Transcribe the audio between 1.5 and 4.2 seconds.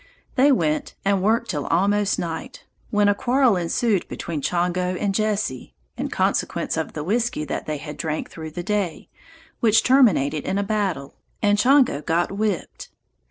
till almost night, when a quarrel ensued